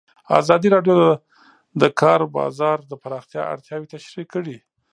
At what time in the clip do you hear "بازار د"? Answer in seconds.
2.37-2.93